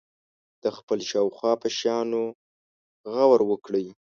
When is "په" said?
1.61-1.67